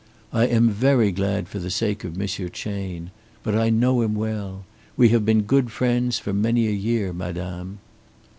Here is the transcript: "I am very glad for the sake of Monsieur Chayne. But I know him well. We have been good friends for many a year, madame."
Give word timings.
"I 0.33 0.47
am 0.47 0.71
very 0.71 1.11
glad 1.11 1.47
for 1.47 1.59
the 1.59 1.69
sake 1.69 2.03
of 2.03 2.17
Monsieur 2.17 2.49
Chayne. 2.49 3.11
But 3.43 3.55
I 3.55 3.69
know 3.69 4.01
him 4.01 4.15
well. 4.15 4.65
We 4.97 5.09
have 5.09 5.25
been 5.27 5.43
good 5.43 5.69
friends 5.71 6.17
for 6.17 6.33
many 6.33 6.67
a 6.67 6.71
year, 6.71 7.13
madame." 7.13 7.77